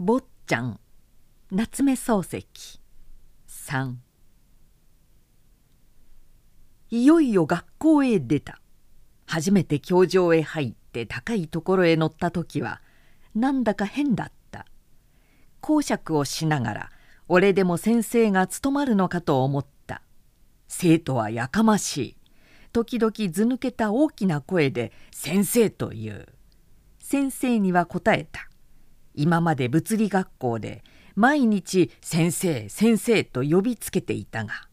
[0.00, 0.78] 坊ちゃん
[1.50, 2.80] 夏目漱石。
[3.48, 3.96] 3
[6.90, 8.60] いよいよ学校へ出た。
[9.26, 12.80] 初めて教場へ入って高いところへ乗った時は
[13.34, 14.66] なんだか変だった。
[15.60, 16.90] 講釈をしながら
[17.26, 20.02] 俺でも先生が務まるのかと思った。
[20.68, 22.16] 生徒はやかましい。
[22.72, 26.28] 時々ず抜けた大きな声で「先生」と言う。
[27.00, 28.48] 先生には答えた。
[29.18, 30.84] 今まで物理学校で
[31.16, 34.68] 毎日「先生先生」と呼びつけていたが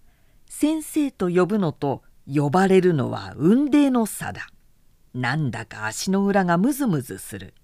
[0.48, 4.48] 先生と呼ぶのと呼ばれるのは雲泥の差だ。
[5.16, 7.56] なんだか足の裏がムズムズする。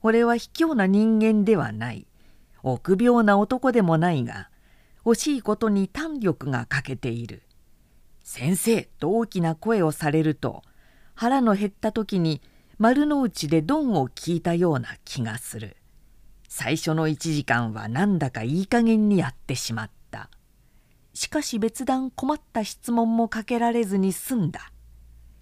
[0.00, 2.06] 俺は卑怯な人間ではない。
[2.62, 4.48] 臆病な男でもないが
[5.04, 7.42] 惜しいことに胆力が欠けている。
[8.22, 10.62] 先生と大きな声をされると
[11.16, 12.40] 腹の減った時に
[12.78, 15.76] 丸の内でドンを聞いたような気がする。
[16.54, 20.28] 最初の1時間はなんだかいい加減にやってしまった。
[21.14, 24.70] しかし別段困った質問もかけられずに済んだ。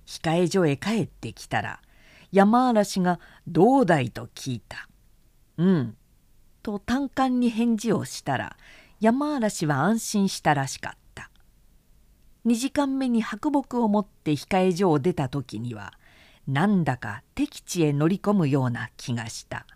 [0.06, 1.80] 控え所へ帰ってきたら
[2.30, 4.88] 山嵐が「どうだい?」と聞いた
[5.58, 5.96] 「うん」
[6.62, 8.56] と単管に返事をしたら
[9.00, 11.28] 山嵐は安心したらしかった。
[12.46, 15.92] 2時間目に白木を持って控え所を出た時には
[16.46, 19.66] なんだか敵地へ乗り込むような気がした。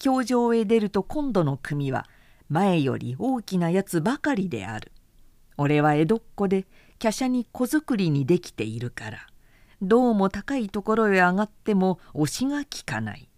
[0.00, 2.08] 教場へ出ると今度の組は
[2.48, 4.90] 前より大きなやつばかりである。
[5.58, 6.66] 俺は江戸っ子で
[6.98, 9.18] 華奢に子作りにできているから。
[9.82, 13.28] どうも高いところへ上がっても押しがきかない。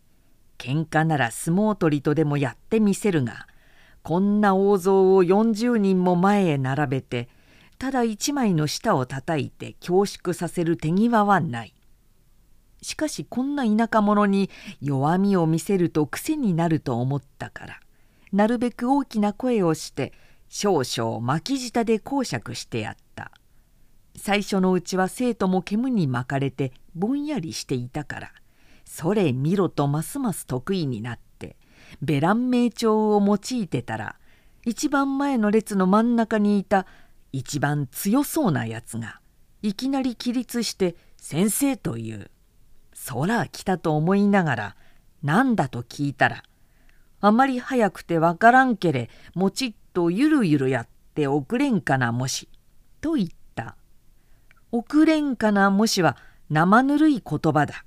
[0.56, 3.48] 喧嘩なら相撲取りとでもやってみせるが
[4.04, 7.28] こんな大像を40人も前へ並べて
[7.78, 11.74] ただ一枚の舌をたたいて恐縮させる手際はない。
[12.83, 17.80] しかしこんな田舎者に弱みを見せると癖になると思ったから。
[18.33, 20.12] なるべく大きな声をして
[20.48, 23.30] 少々巻き舌で講釈してやった。
[24.16, 28.32] 最初のうちは生徒も煙に巻かれてぼんやりしていたから。
[28.84, 31.56] それ見ろとますます得意になって。
[32.00, 34.16] ベラン名帳を用いてたら
[34.64, 36.87] 一番前の列の真ん中にいた
[37.32, 39.20] 一番強そうなやつが
[39.60, 42.31] いきなり起立して「先生」と言う。
[43.06, 44.76] 空来たと思いながら
[45.22, 46.42] 何だと聞いたら
[47.20, 52.48] あまり早くてわからんけれもちっとゆるゆるやっておくれんかなもし」
[53.00, 53.76] と言った。
[54.70, 56.16] おくれんかなもしは
[56.48, 57.84] 生ぬるい言葉だ。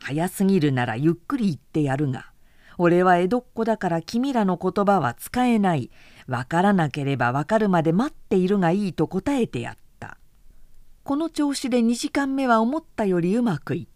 [0.00, 2.30] 早すぎるならゆっくり言ってやるが
[2.76, 5.90] 俺は江戸っ子だから君らの言葉は使えない
[6.26, 10.18] わからなければわかるまで待っているがいいと答えてやった
[11.04, 13.93] この調子で2時間目は思ったよりうまくいった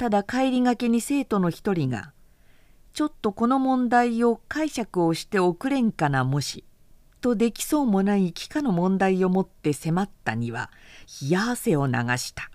[0.00, 2.14] ただ帰りがけに生徒の一人が
[2.94, 6.64] 「ちょっとこの問題を解釈をしておくれんかなもし」
[7.20, 10.70] とできそうもない幾何の問題を持って迫ったには
[11.20, 12.50] 冷や汗を流した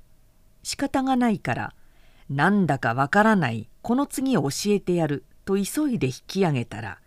[0.63, 1.75] 仕方がないから
[2.31, 6.97] 「なんだかわからないこの次教えてやると急いで引き上げたら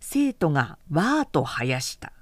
[0.00, 2.12] 生徒がわーと生やした。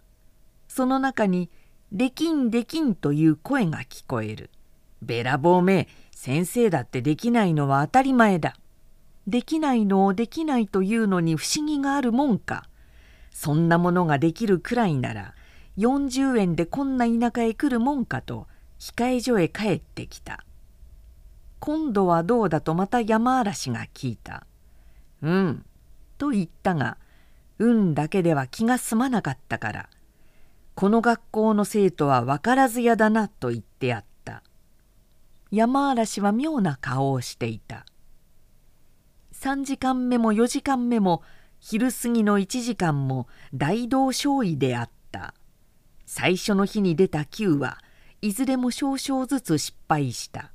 [0.69, 1.51] その中に
[1.91, 4.51] 「できんできん」という声が聞こえる
[5.03, 5.89] べらぼうめ
[6.25, 8.57] 先生だってできないのは当たり前だ。
[9.27, 12.67] できないのをできないというのに不思議があるもんか。
[13.31, 15.35] そんなものができるくらいなら
[15.77, 18.47] 40円でこんな田舎へ来るもんかと
[18.79, 20.47] 控え所へ帰ってきた。
[21.61, 24.47] 今度はどうだとまた山嵐が聞いた。
[25.21, 25.67] うん」
[26.17, 26.97] と言ったが
[27.61, 29.91] 「運だけでは気が済まなかったから。
[30.75, 34.14] この学校の生徒は分からずやだなと言ってやった。
[35.55, 37.87] 山嵐は妙な顔をしていた。
[39.35, 41.23] 3時間目も4時間目も
[41.61, 45.33] 昼過ぎの1時間も大同勝意であった。
[46.07, 47.79] 最初の日に出た9は
[48.21, 50.51] いずれも少々ずつ失敗した。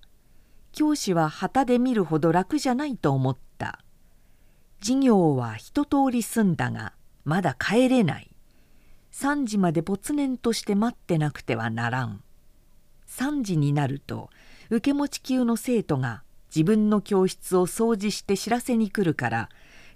[0.73, 3.79] 教師は旗で見るほど楽じゃないと思った。
[4.81, 6.91] 授業は一通り済んだが
[7.23, 8.29] まだ帰れない。
[9.13, 12.21] 3時まで没年として待ってなくてはならん。
[13.07, 14.29] 3時になると
[14.69, 16.23] 受け持ち級の生徒が
[16.53, 19.49] 自分の教室を掃除して知らせに来るから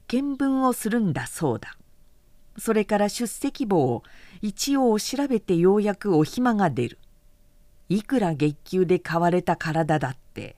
[0.08, 1.78] 見聞をするんだそうだ。
[2.58, 4.04] それから出席簿を
[4.42, 7.00] 一応調べてようやくお暇が出る。
[7.90, 10.56] いくら月給で買われた体だって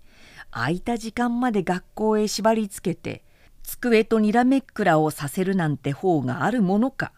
[0.52, 3.24] 空いた時間まで学校へ縛りつけて
[3.64, 7.12] 机とにらめっくらをさせるなんて方があるものか。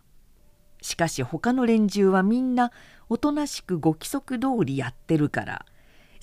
[0.81, 2.71] しかし他の連中はみんな
[3.09, 5.65] おとなしくご規則通りやってるから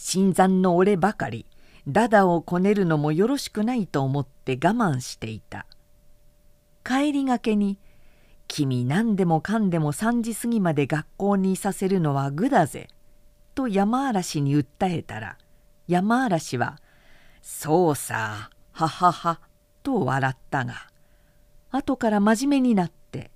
[0.06, 1.46] 新参の俺ばかり
[1.88, 5.64] ダダをこねるのもよろしくないと思って我慢していた。
[6.84, 7.78] 帰りがけに
[8.46, 12.90] 「君何でもかんでも3時過ぎまで学校にいさせるのは愚だぜ」
[13.56, 15.38] と山嵐に訴えたら
[15.88, 16.78] 山嵐は
[17.40, 19.40] 「そうさははは」
[19.82, 20.74] と笑ったが
[21.70, 23.30] 後から真面目になって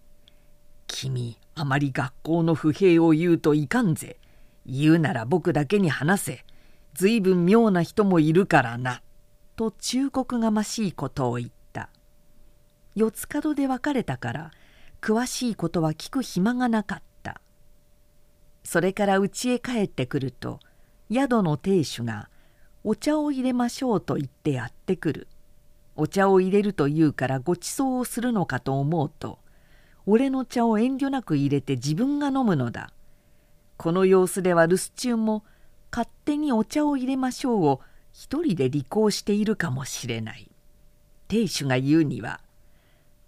[0.86, 4.18] 「君あまり学校の不平を言うといかんぜ
[4.66, 6.44] 言うなら僕だけに話せ
[6.98, 9.02] ずいぶん妙な人もいるからな」
[9.54, 11.90] と忠告がましいことを言った。
[12.96, 14.50] 四つ角で別れたから
[15.00, 17.40] 詳しいことは聞く暇がなかった。
[18.64, 20.58] それから家へ帰ってくると
[21.08, 22.28] 宿の亭主が
[22.82, 25.28] 「お茶を入れましょう」と言ってやってくる。
[25.94, 29.38] お茶を入れるというからご馳走をするのかと思うと
[30.04, 32.90] 俺の茶を遠慮なく入れて自分が飲むのだ。
[33.76, 35.44] この様子では留守中も
[35.90, 37.80] 勝手にお茶を入れましょうを
[38.12, 40.50] 一人で履行しているかもしれない。
[41.28, 42.40] 亭主が言うには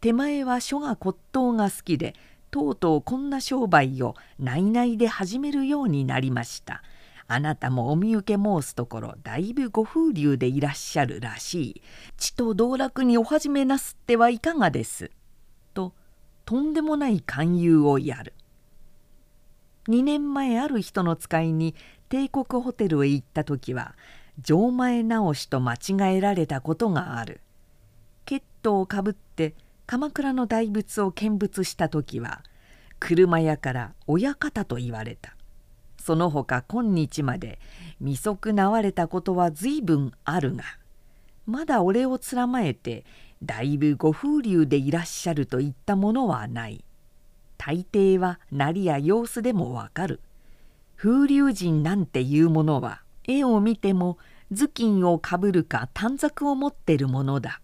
[0.01, 2.15] 手前は書が骨董が好きで
[2.51, 6.83] とうとうこんな商売を内々で始めるようになりました。
[7.29, 11.83] あなたもお見受け申すところだいぶご風流でいらっしゃるらしい。
[12.17, 15.13] ちと道楽にお始めなすってはいかがです」
[15.75, 15.93] と
[16.45, 18.35] とんでもない勧誘をやる。
[19.88, 21.75] 2年前ある人の使いに
[22.09, 23.94] 帝国ホテルへ行った時は
[24.41, 27.41] 錠前直しと間違えられたことがある。
[28.25, 28.43] ケッ
[28.79, 29.55] をかぶって
[29.87, 32.43] 鎌倉の大仏を見物した時は
[32.99, 35.35] 車屋から親方と言われた。
[35.99, 37.59] その他今日まで
[37.99, 40.65] 未足なわれたことは随分あるが
[41.47, 43.05] まだ俺をつらまえて
[43.43, 46.85] だいぶご風流でいらっしゃるといったものはない。
[47.62, 50.21] 大抵はなりや様子でもわかる
[50.97, 54.17] 風流人なんていうものは絵を見ても
[54.51, 57.61] 頭巾をかぶるか短冊を持ってるものだ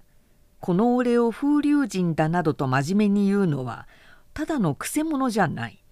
[0.61, 3.89] この俺を風流人だなどと真面目に言うのは
[4.35, 5.83] ただのくせ者じゃない。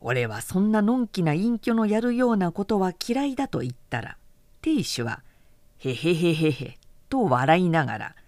[0.00, 4.18] 俺はそんなのんきな隠居のやるようなことは嫌いだと言ったら
[4.60, 5.22] 亭主は
[5.80, 6.78] 「へへへへへ」
[7.08, 8.14] と笑いながら「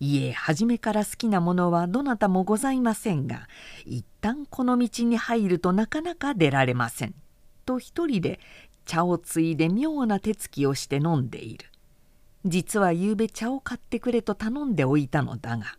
[0.00, 3.48] いえ初めから好きなものはどなたもございませんが
[3.84, 7.14] 一旦この道に入るとなかなか出られません」
[7.64, 8.38] と一人で
[8.84, 11.66] 茶をついで妙な手つきをして飲んでいる。
[12.44, 15.76] 実はゆうべ茶を買ってくれと頼んでおいたのだが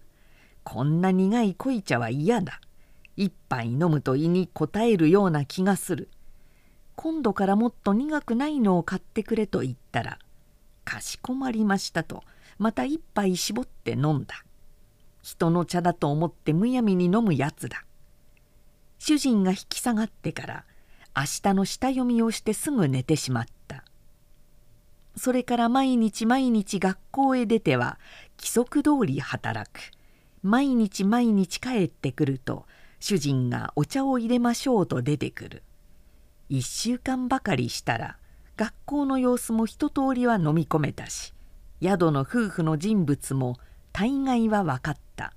[0.65, 2.59] こんな苦い濃い茶は嫌だ。
[3.15, 6.09] 一杯飲むと胃に応えるような気がする。
[6.97, 10.17] 今度からもっと苦くないのを買ってくれと言ったら
[10.83, 12.23] かしこまりましたと
[12.57, 14.43] また一杯絞って飲んだ。
[15.21, 17.83] 人の茶だと思ってむやみに飲むやつだ。
[18.99, 20.65] 主人が引き下がってから
[21.15, 23.83] 明日の下読みをしてすぐ寝てしまった。
[25.15, 27.99] それから毎日毎日学校へ出ては
[28.37, 29.91] 規則通り働く。
[30.43, 32.65] 毎日毎日帰ってくると
[32.99, 35.63] 主人がお茶を入れましょうと出てくる。
[36.49, 38.17] 1週間ばかりしたら
[38.55, 41.33] 学校の様子も一通りは飲み込めたし
[41.81, 43.57] 宿の夫婦の人物も
[43.93, 45.33] 大概は分かった。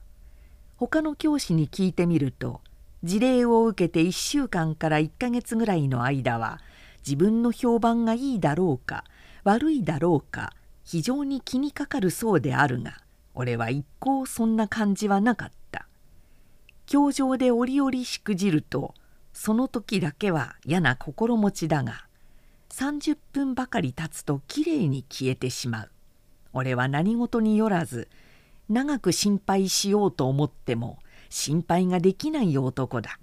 [0.77, 2.63] 他の教師に聞いてみると
[3.05, 6.59] 事例を受けて1週間から1ヶ月ぐらいの間は
[7.07, 9.05] 自分の評判がいいだろうか
[9.45, 13.03] 悪いだろうか非常に気にかかるそうであるが
[13.35, 15.87] 俺は一向そんな感じはなかった。
[16.87, 18.95] 教場で折々しくじると
[19.35, 22.07] その時だけは嫌な心持ちだが
[22.71, 25.91] 30分ばかり経つときれいに消えてしまう。
[26.53, 28.09] 俺は何事によらず
[28.69, 33.19] 長く心配しようと思っても心配ができない男だ。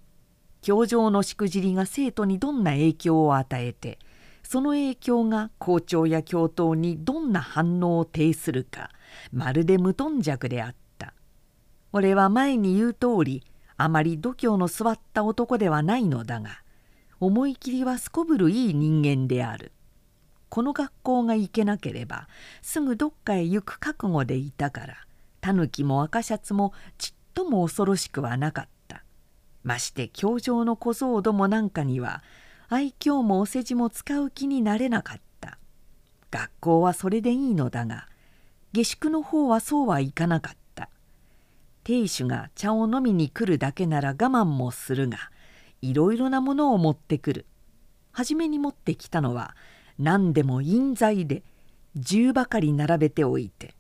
[0.62, 4.00] 教場のしくじりが生徒にどんな影響を与えて
[4.44, 8.92] その影響が校長や教頭にどんな反応を呈するか
[9.32, 11.14] まるで無頓着であった。
[11.94, 13.44] 俺は前に言う通り
[13.78, 16.62] あまり度胸の座った男ではないのだが
[17.20, 19.72] 思い切りはすこぶるいい人間である。
[20.50, 22.28] この学校が行けなければ
[22.62, 24.96] すぐどっかへ行く覚悟でいたから
[25.42, 29.04] タヌキも赤シャツもちっとも恐ろしくはなかった。
[29.64, 32.24] まして教場の小僧どもなんかには
[32.70, 35.58] 愛嬌もお世辞も使う気になれなかった。
[36.32, 38.08] 学校はそれでいいのだが
[38.74, 40.90] 下宿の方はそうはいかなかった。
[41.84, 45.18] 亭主が茶を飲みに来るだけなら我慢もするが
[45.82, 47.46] いろいろなものを持ってくる。
[48.12, 49.56] 初めに持ってきたのは
[50.00, 51.44] 何でも印材で
[51.98, 53.76] 10ばかり並べておいて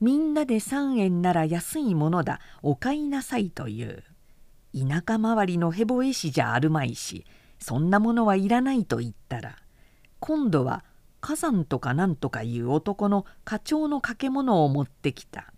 [0.00, 4.04] みんなで3円なら安いものだお買いなさいという。
[4.76, 7.24] 田舎周りのへぼ絵師じゃあるまいし
[7.60, 9.56] そんなものはいらないと言ったら
[10.18, 10.84] 今度は
[11.20, 15.52] 火山とかなんとかいう男の課長の掛け物を持ってきた。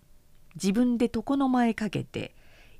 [0.55, 2.35] 自分で床の前かけて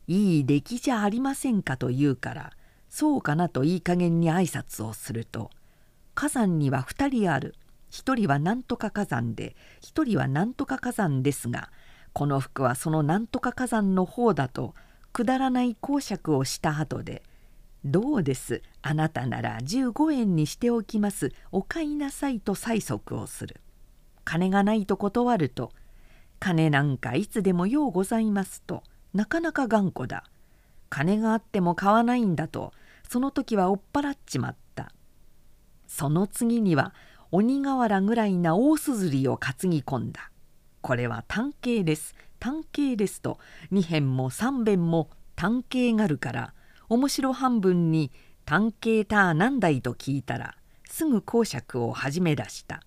[0.08, 2.54] いい出来じゃありませんかと言うから
[2.90, 5.52] そうかなといい加減に挨拶をすると
[6.20, 7.54] 火山には2人ある。
[7.92, 11.70] 1人はなんとか火山で1人はなんとか火山ですが
[12.12, 14.74] この服はそのなんとか火山の方だと
[15.14, 17.22] くだらない講釈をした後で
[17.86, 18.64] 「どうです？
[18.82, 21.34] あなたなら15円にしておきます。
[21.52, 23.62] お買いなさい」と催促をする。
[24.26, 25.72] 金がないと断ると
[26.42, 28.82] 「金なんかいつでもようございます」と
[29.14, 30.24] なかなか頑固だ。
[30.90, 32.74] 金があっても買わないんだと
[33.08, 34.67] その時は追っ払っちまった。
[35.88, 36.94] その次には
[37.32, 40.32] 鬼瓦ぐらいな大すずりを担ぎ込んだ。
[40.82, 42.16] これは単形です。
[42.40, 43.40] 単形ですと
[43.72, 46.54] 2辺も3辺も単形があるから
[46.88, 48.12] 面白半分に
[48.46, 50.56] 単形た何だいと聞いたら
[50.90, 52.84] すぐ講釈を始め出した。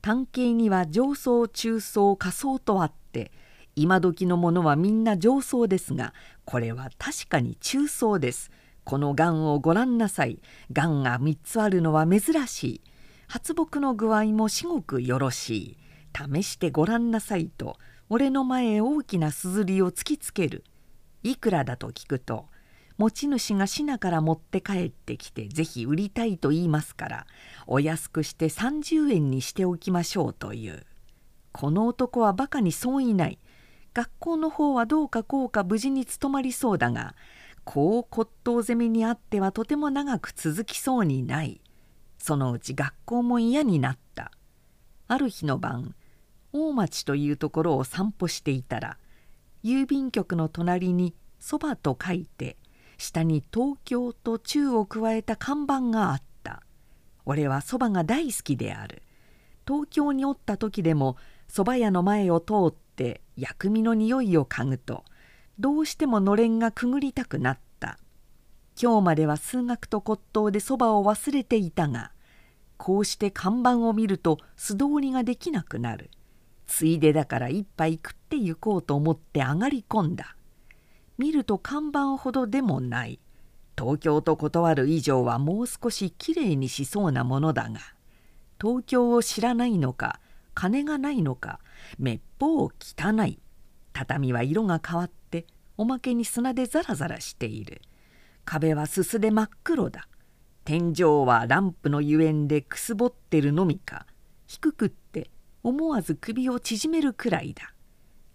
[0.00, 3.30] 単形には上層中層下層とあって
[3.76, 6.12] 今時のものはみんな上層ですが
[6.44, 8.50] これは確かに中層です。
[8.84, 10.40] このがんをご覧なさい。
[10.72, 12.80] がんが3つあるのは珍しい。
[13.28, 15.76] 発木の具合も至極よろしい。
[16.14, 17.78] 試してごらんなさいと
[18.10, 20.64] 俺の前へ大きなすずりを突きつける。
[21.22, 22.46] いくらだと聞くと
[22.98, 27.26] 持ち主が品から持って帰ってきてぜひ売りたいと言いますから
[27.66, 30.84] お安くして30円にしておきましょうという。
[31.52, 33.38] この男はバカにそういない。
[33.94, 37.14] 学校の方はどうかこうか無事に務まりそうだが
[37.64, 41.60] こう骨董攻めにあってはとても長く続きそうにない。
[42.18, 44.30] そのうち学校も嫌になった。
[45.08, 45.94] ある日の晩
[46.52, 48.98] 大町というところを散歩していたら
[49.64, 52.56] 郵便局の隣に「そば」と書いて
[52.98, 56.62] 下に「東京」と「中」を加えた看板があった。
[57.24, 59.02] 俺はそばが大好きである。
[59.66, 61.16] 東京におった時でも
[61.46, 65.04] そば屋の前を通って薬味の匂いを嗅ぐと
[65.58, 67.98] どうしてものれんがくぐりたくなった。
[68.80, 72.10] 今日までは数学と骨董でそばを忘れていたが
[72.78, 76.10] こうして看板を見ると素通りができなくなる。
[76.66, 80.36] ついでだから一杯食って行こうと思って上がり込んだ。
[81.18, 83.20] 見ると看板ほどでもない。
[83.78, 87.80] 東京と断る以上はもう少しきれいにしそうなものだが
[88.60, 90.20] 東京を知らないのか
[90.54, 91.58] 金がないのか
[91.98, 93.38] めっぽう汚い。
[93.92, 95.21] 畳は色が変わって
[95.76, 97.80] おまけに砂でザラザラしている。
[98.44, 100.08] 壁はすすで真っ黒だ。
[100.64, 104.06] 天井はランプのゆえんでくすぼってるのみか。
[104.46, 105.30] 低くって
[105.62, 107.72] 思わず首を縮めるくらいだ。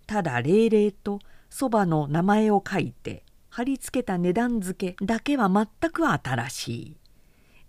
[0.08, 6.98] ただ冷々とそばの名前を書いて貼り付けた値段付けだけは全く新しい。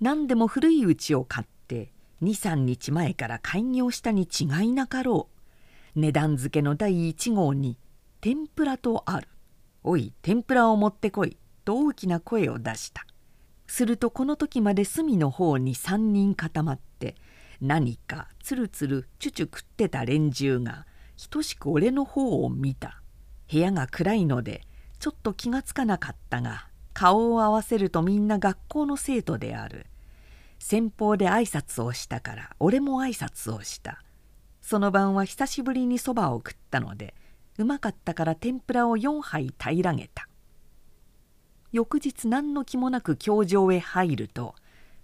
[0.00, 5.28] 何でも古いうちを買って23日前から開業したに違いなかろ
[5.96, 6.00] う。
[6.00, 7.78] 値段付けの第1号に
[8.20, 9.28] 「天ぷら」とある
[9.88, 13.06] 「おい天ぷらを持ってこい」と大きな声を出した。
[13.66, 17.16] するとこの時まで隅の方に3人固まって
[17.62, 20.86] 何かつるつるチュチュ食ってた連中が
[21.30, 23.00] 等しく俺の方を見た。
[23.50, 24.66] 部屋が暗いので
[24.98, 29.86] ちょっと気がつかなかったが顔を合わせるとみんな学校の生徒である。
[30.58, 34.02] 先方で挨拶をしたから俺も挨拶をした。
[34.60, 37.14] その晩は久しぶりにそばを食ったので
[37.58, 40.28] うまかったから天ぷらを4杯平らげた。
[41.72, 44.54] 翌日何の気もなく教場へ入ると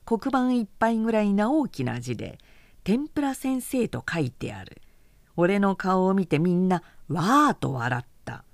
[0.07, 2.39] 黒板いっぱいぐらいな大きな字で
[2.85, 4.81] 「天ぷら先生」と書いてある。
[5.37, 8.45] 俺の顔を見てみんなわーと笑った。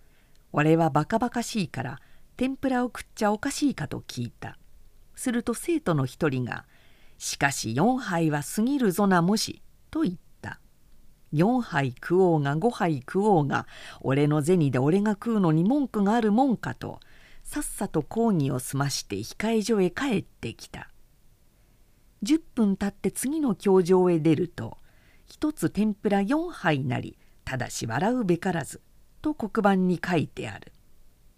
[0.53, 2.01] 俺はバカバカしいから
[2.37, 4.57] 天ぷらを食っちゃおかしいかと聞いた。
[5.15, 6.65] すると生徒の一人が
[7.19, 10.30] 「しかし4杯は過ぎるぞなもし」と言った。
[11.33, 13.67] 4杯食おうが5杯食おうが
[14.01, 17.01] 俺の銭で俺が食うのに文句があるもんかと
[17.43, 20.89] さっさと講義を済まして控え所へ帰ってきた。
[22.23, 24.77] 10分経って次の教場へ出ると
[25.27, 28.81] 一つ天ぷら4杯なりただし笑うべからず
[29.23, 30.73] と黒板に書いてある。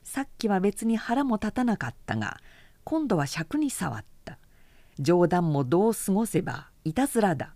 [0.03, 2.39] さっきは別に腹も立たなかったが
[2.85, 4.39] 今度は尺に触った。
[4.99, 7.55] 冗談もどう過ごせばいたずらだ。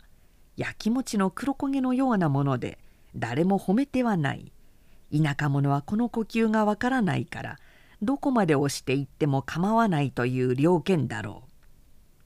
[0.56, 2.78] やきもちの黒焦げのようなもので
[3.14, 4.52] 誰も褒めてはない。
[5.12, 7.58] 田舎者はこの呼吸がわからないから
[8.02, 11.44] どこまで押していっても構わないという了見だろ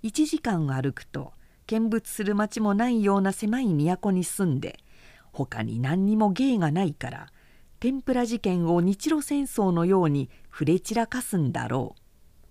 [0.03, 0.07] う。
[0.07, 1.33] 1時間歩くと
[1.67, 4.79] 見物する町もないような狭い都に住んで
[5.33, 7.27] 他に何にも芸がないから
[7.79, 12.01] 天ぷら事件を日露戦争のように触れ散らかすんだろう。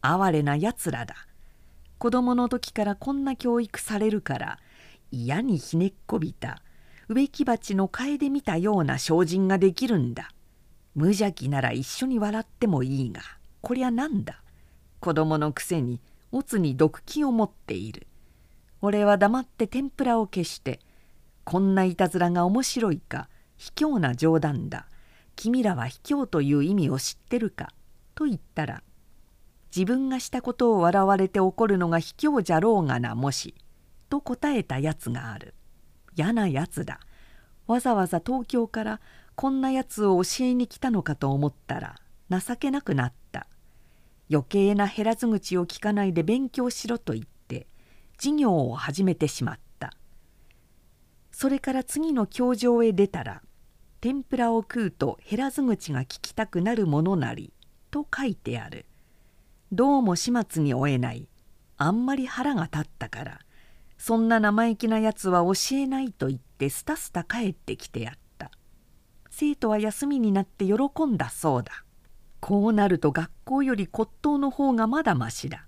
[0.01, 1.15] 哀れなやつらだ。
[1.97, 4.59] 子供の時からこんな教育されるから
[5.11, 6.61] 嫌にひねっこびた。
[7.07, 10.29] 植木鉢の楓見たような精進ができるんだ。
[10.93, 13.21] 無邪気なら一緒に笑ってもいいが
[13.61, 14.43] こりゃなんだ。
[14.99, 16.01] 子供のくせに
[16.31, 18.05] おつに毒気を持っている。
[18.81, 20.79] 俺は黙って天ぷらを消して
[21.43, 24.87] こんないたずらが面白いか卑怯な冗談だ。
[25.35, 27.73] 君らは卑怯という意味を知ってるか
[28.13, 28.83] と言ったら
[29.75, 33.55] 自分がしたことを笑われて怒るのが卑怯じゃろうがなもし。
[34.09, 35.53] と答えたやつがある。
[36.15, 36.99] 嫌なやつだ。
[37.67, 39.01] わざわざ東京から
[39.35, 41.95] こんなやつを教えに来たのかと思ったら
[42.29, 43.47] 情けなくなった。
[44.31, 47.67] 余計な減らず口を聞かないで勉強しろと言って
[48.17, 49.93] 授業を始めてしまった。
[51.31, 53.41] それから次の教場へ出たら
[54.01, 57.53] 天ぷらを食うと減らず口が聞きたくなるものなり
[57.91, 58.85] と書いてある。
[59.71, 61.27] どうも始末に負えない。
[61.77, 63.39] あんまり腹が立ったから
[63.99, 68.49] そんな生意気なやつは教えないと言ってスタスタ帰ってきてやった
[69.29, 70.73] 生徒は休みになって喜
[71.05, 71.83] んだそうだ
[72.39, 75.67] こうなると学校より骨董の方がまだましだ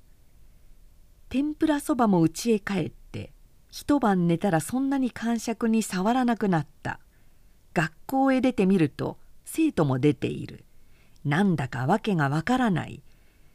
[1.27, 3.33] 天ぷらそばも家へ帰って
[3.69, 6.99] 一晩寝たらそんなに感触に触らなくなった
[7.73, 10.63] 学校へ出てみると生徒も出ている
[11.25, 13.03] なんだか訳がわからない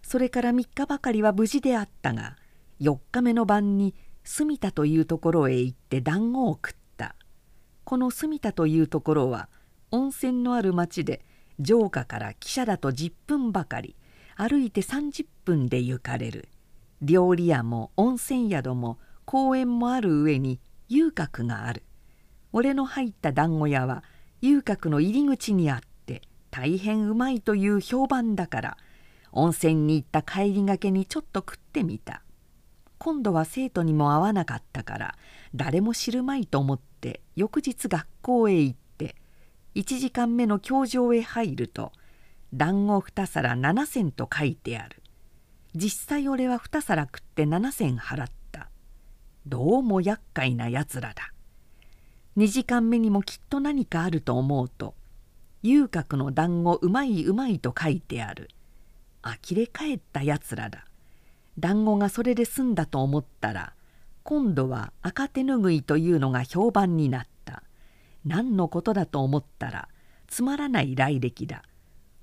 [0.03, 2.37] それから3日ばかりは無事であったが
[2.81, 3.95] 4日目の晩に
[4.29, 7.15] 住田というところへ行って団子を食った。
[7.85, 9.49] この住田というところは
[9.93, 11.25] 温泉のある町で
[11.65, 13.95] 城下から汽車だと10分ばかり
[14.35, 16.49] 歩いて30分で行かれる。
[17.03, 21.85] 料理屋も温泉宿も公園もある上に遊郭がある。
[22.53, 24.03] 俺の入った団子屋は
[24.41, 28.77] 遊郭の入り口にあって大変うまいという評判だから
[29.31, 32.23] 温泉に行った帰りがけにちょっと食ってみた。
[32.99, 35.15] 今度は生徒にも会わなかったから
[35.55, 39.17] 誰も知るまいと思って翌日学校へ行って
[39.75, 41.93] 1時間目の教場へ入ると
[42.55, 45.03] 団子2皿7銭と書いてある。
[45.75, 48.71] 実際俺は2皿食って7銭払った。
[49.47, 51.33] どうも厄介なやつらだ。
[52.39, 54.95] 2時間目にもきっと何かあると思うと
[55.63, 58.49] 遊郭の団子うまいうまいと書いてある。
[59.23, 60.87] 呆れ返ったやつらだ。
[61.59, 63.73] 団子がそれで済んだと思ったら
[64.23, 67.63] 今度は赤手ぬぐいというのが評判になった。
[68.25, 69.89] 何のことだと思ったら
[70.27, 71.63] つまらない来歴だ。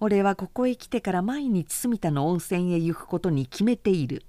[0.01, 4.25] 俺はここへ来てから毎日住田の温泉へ行くことに決めている。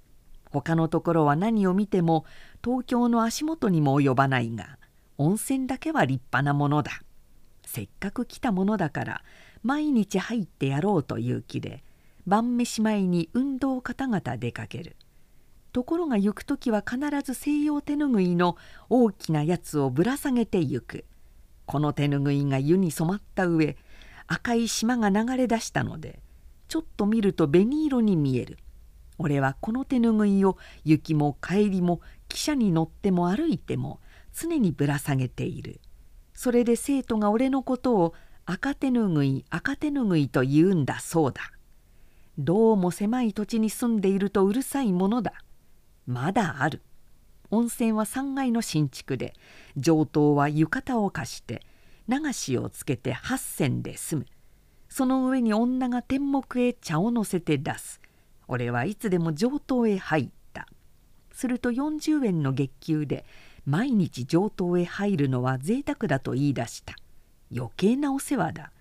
[0.52, 2.24] 他のところは何を見ても
[2.62, 4.78] 東京の足元にも及ばないが
[5.18, 6.92] 温泉だけは立派なものだ。
[7.66, 9.22] せっかく来たものだから
[9.64, 11.82] 毎日入ってやろうという気で
[12.26, 14.96] 晩飯前に運動方々出かける。
[15.72, 18.56] ところが行く時は必ず西洋手ぬぐいの
[18.88, 21.04] 大きなやつをぶら下げて行く。
[21.66, 23.76] この手ぬぐいが湯に染まった上
[24.26, 26.20] 赤い島が流れ出したので
[26.68, 28.58] ちょっと見ると紅色に見える。
[29.18, 34.00] 俺はこの手ぬぐいを行きも帰りも汽車に乗っても歩いても
[34.32, 35.80] 常にぶら下げている。
[36.32, 41.53] それで生徒が俺のことを赤手ぬぐい赤手ぬぐいと言うんだそうだ。
[42.36, 45.34] どうも狭い土地に住んでいるとうるさいものだ。
[46.04, 46.82] まだある。
[47.52, 49.34] 温泉は3階の新築で
[49.76, 51.62] 上等は浴衣を貸して
[52.08, 54.26] 流しをつけて8銭で済む。
[54.88, 58.00] その上に女が天目へ茶を乗せて出す。
[58.48, 60.66] 俺はいつでも上等へ入った。
[61.30, 63.24] すると40円の月給で
[63.64, 66.96] 毎日上等へ入るのは贅沢だと言い出した。
[67.54, 68.72] 余計なお世話だ。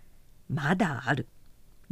[0.50, 1.28] まだある。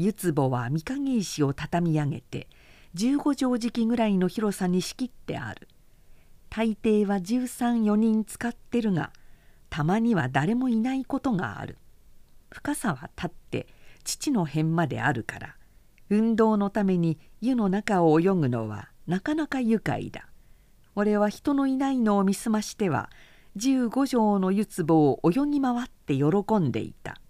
[0.03, 2.47] 湯壺は御影石を畳み上げて
[2.95, 5.67] 15畳敷ぐらいの広さに仕切ってある。
[6.49, 9.13] 大抵は134人使ってるが
[9.69, 11.77] たまには誰もいないことがある。
[12.49, 13.67] 深さは立って
[14.03, 15.55] 父の辺まであるから
[16.09, 20.27] 運動のために湯の中を泳ぐのはなかなか愉快だ。
[20.95, 23.09] 俺は人のいないのを見すましては
[23.55, 27.21] 15畳の湯壺を泳ぎ回って喜んでいた。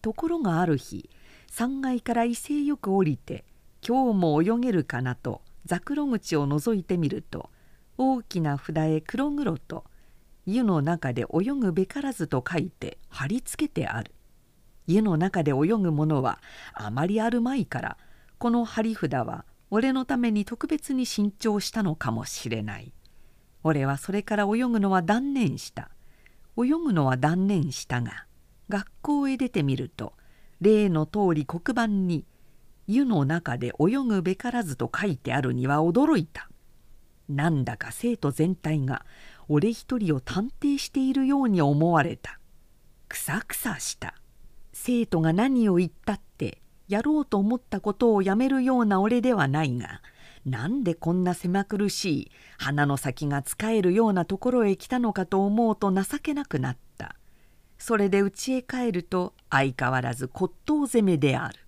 [0.00, 1.10] ところがある日
[1.50, 3.44] 3階から威勢よく降りて
[3.86, 7.50] 今日も泳げるかなとザクロ口を覗いてみると
[7.98, 9.84] 大きな札へ黒々と
[10.46, 14.14] 「湯の中で泳ぐべからず」と書いて貼り付けてある。
[14.86, 16.40] 湯の中で泳ぐものは
[16.72, 17.96] あまりあるまいから
[18.38, 22.92] この貼り札は俺のために特別に新調したのかもしれない。
[23.62, 25.90] 俺はそれから泳ぐのは断念した。
[26.56, 28.26] 泳ぐのは断念したが
[28.68, 30.14] 学校へ出てみると
[30.60, 32.24] 例の通り黒板に
[32.86, 36.50] 「湯の中で泳ぐべからず」と書いてあるには驚いた。
[37.28, 39.06] なんだか生徒全体が
[39.48, 42.40] 俺一人を探偵しているように思われた。
[43.08, 44.14] くさくさした。
[44.72, 50.00] 生徒が何を言ったってやろうと思ったことをやめるような俺ではないが
[50.44, 57.16] なんでこんな狭苦しい鼻の先が使えるようなところへ来たのかと思うと情けなくなった。
[57.80, 61.59] それで家へ帰ると相変わらず骨董攻めである。